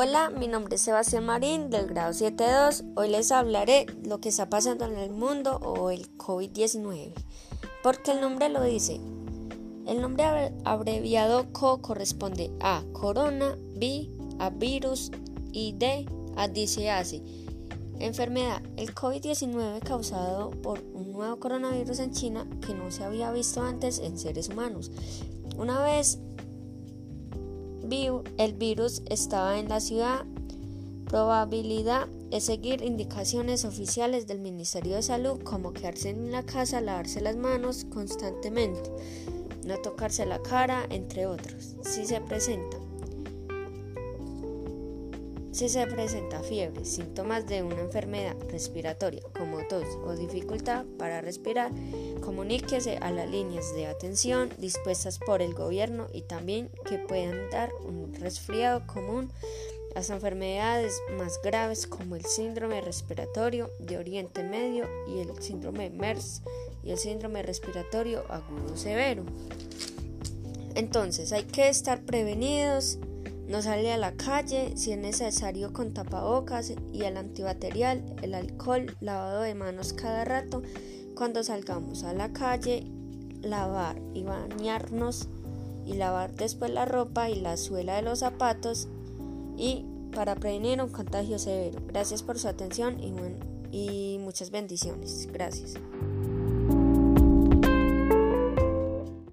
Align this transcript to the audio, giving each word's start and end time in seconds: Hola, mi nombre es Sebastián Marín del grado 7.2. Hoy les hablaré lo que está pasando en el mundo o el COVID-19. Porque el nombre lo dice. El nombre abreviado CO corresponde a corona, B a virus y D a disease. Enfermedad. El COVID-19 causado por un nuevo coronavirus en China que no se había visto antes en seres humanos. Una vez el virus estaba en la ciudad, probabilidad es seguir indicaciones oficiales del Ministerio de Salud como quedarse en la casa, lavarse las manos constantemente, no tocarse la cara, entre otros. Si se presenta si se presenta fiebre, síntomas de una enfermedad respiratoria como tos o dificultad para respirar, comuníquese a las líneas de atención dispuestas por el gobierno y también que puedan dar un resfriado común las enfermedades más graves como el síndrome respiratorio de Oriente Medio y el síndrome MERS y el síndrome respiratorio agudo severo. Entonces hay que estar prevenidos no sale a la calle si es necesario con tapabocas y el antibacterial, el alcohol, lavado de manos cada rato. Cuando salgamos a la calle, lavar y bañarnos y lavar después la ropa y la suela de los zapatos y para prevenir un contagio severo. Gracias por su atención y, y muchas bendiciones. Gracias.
Hola, 0.00 0.30
mi 0.30 0.46
nombre 0.46 0.76
es 0.76 0.82
Sebastián 0.82 1.26
Marín 1.26 1.70
del 1.70 1.88
grado 1.88 2.12
7.2. 2.12 2.92
Hoy 2.94 3.08
les 3.08 3.32
hablaré 3.32 3.86
lo 4.04 4.20
que 4.20 4.28
está 4.28 4.48
pasando 4.48 4.84
en 4.84 4.96
el 4.96 5.10
mundo 5.10 5.56
o 5.56 5.90
el 5.90 6.16
COVID-19. 6.16 7.12
Porque 7.82 8.12
el 8.12 8.20
nombre 8.20 8.48
lo 8.48 8.62
dice. 8.62 9.00
El 9.88 10.00
nombre 10.00 10.54
abreviado 10.64 11.52
CO 11.52 11.82
corresponde 11.82 12.52
a 12.60 12.84
corona, 12.92 13.56
B 13.74 14.08
a 14.38 14.50
virus 14.50 15.10
y 15.50 15.72
D 15.72 16.06
a 16.36 16.46
disease. 16.46 17.20
Enfermedad. 17.98 18.62
El 18.76 18.94
COVID-19 18.94 19.80
causado 19.80 20.52
por 20.52 20.78
un 20.94 21.10
nuevo 21.10 21.40
coronavirus 21.40 21.98
en 21.98 22.12
China 22.12 22.46
que 22.64 22.72
no 22.72 22.92
se 22.92 23.02
había 23.02 23.32
visto 23.32 23.62
antes 23.62 23.98
en 23.98 24.16
seres 24.16 24.48
humanos. 24.48 24.92
Una 25.56 25.82
vez 25.82 26.20
el 27.90 28.52
virus 28.52 29.02
estaba 29.08 29.58
en 29.58 29.70
la 29.70 29.80
ciudad, 29.80 30.26
probabilidad 31.06 32.06
es 32.30 32.44
seguir 32.44 32.82
indicaciones 32.82 33.64
oficiales 33.64 34.26
del 34.26 34.40
Ministerio 34.40 34.96
de 34.96 35.02
Salud 35.02 35.40
como 35.42 35.72
quedarse 35.72 36.10
en 36.10 36.30
la 36.30 36.42
casa, 36.42 36.82
lavarse 36.82 37.22
las 37.22 37.36
manos 37.36 37.86
constantemente, 37.88 38.90
no 39.64 39.78
tocarse 39.78 40.26
la 40.26 40.38
cara, 40.42 40.84
entre 40.90 41.26
otros. 41.26 41.76
Si 41.82 42.04
se 42.04 42.20
presenta 42.20 42.76
si 45.58 45.68
se 45.68 45.84
presenta 45.88 46.40
fiebre, 46.44 46.84
síntomas 46.84 47.48
de 47.48 47.64
una 47.64 47.80
enfermedad 47.80 48.36
respiratoria 48.48 49.22
como 49.36 49.58
tos 49.66 49.86
o 50.04 50.14
dificultad 50.14 50.84
para 51.00 51.20
respirar, 51.20 51.72
comuníquese 52.20 52.98
a 52.98 53.10
las 53.10 53.28
líneas 53.28 53.74
de 53.74 53.88
atención 53.88 54.50
dispuestas 54.58 55.18
por 55.18 55.42
el 55.42 55.54
gobierno 55.54 56.06
y 56.12 56.22
también 56.22 56.70
que 56.88 56.98
puedan 56.98 57.50
dar 57.50 57.72
un 57.84 58.14
resfriado 58.14 58.86
común 58.86 59.32
las 59.96 60.10
enfermedades 60.10 61.02
más 61.18 61.42
graves 61.42 61.88
como 61.88 62.14
el 62.14 62.24
síndrome 62.24 62.80
respiratorio 62.80 63.72
de 63.80 63.98
Oriente 63.98 64.44
Medio 64.44 64.86
y 65.08 65.18
el 65.18 65.42
síndrome 65.42 65.90
MERS 65.90 66.42
y 66.84 66.92
el 66.92 66.98
síndrome 66.98 67.42
respiratorio 67.42 68.24
agudo 68.28 68.76
severo. 68.76 69.24
Entonces 70.76 71.32
hay 71.32 71.42
que 71.42 71.68
estar 71.68 72.02
prevenidos 72.02 73.00
no 73.48 73.62
sale 73.62 73.92
a 73.92 73.96
la 73.96 74.12
calle 74.12 74.76
si 74.76 74.92
es 74.92 74.98
necesario 74.98 75.72
con 75.72 75.94
tapabocas 75.94 76.74
y 76.92 77.02
el 77.02 77.16
antibacterial, 77.16 78.04
el 78.22 78.34
alcohol, 78.34 78.94
lavado 79.00 79.40
de 79.40 79.54
manos 79.54 79.94
cada 79.94 80.24
rato. 80.24 80.62
Cuando 81.14 81.42
salgamos 81.42 82.04
a 82.04 82.12
la 82.12 82.32
calle, 82.32 82.84
lavar 83.42 84.00
y 84.14 84.22
bañarnos 84.22 85.28
y 85.86 85.94
lavar 85.94 86.34
después 86.34 86.70
la 86.70 86.84
ropa 86.84 87.30
y 87.30 87.40
la 87.40 87.56
suela 87.56 87.96
de 87.96 88.02
los 88.02 88.18
zapatos 88.18 88.88
y 89.56 89.86
para 90.14 90.36
prevenir 90.36 90.82
un 90.82 90.90
contagio 90.90 91.38
severo. 91.38 91.80
Gracias 91.86 92.22
por 92.22 92.38
su 92.38 92.48
atención 92.48 93.00
y, 93.00 93.14
y 93.74 94.18
muchas 94.18 94.50
bendiciones. 94.50 95.26
Gracias. 95.32 95.74